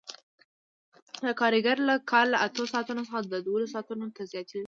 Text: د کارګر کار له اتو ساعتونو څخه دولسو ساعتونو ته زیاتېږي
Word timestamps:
د 1.23 1.27
کارګر 1.41 1.77
کار 2.11 2.25
له 2.33 2.37
اتو 2.45 2.63
ساعتونو 2.73 3.01
څخه 3.07 3.19
دولسو 3.47 3.71
ساعتونو 3.73 4.05
ته 4.15 4.21
زیاتېږي 4.31 4.59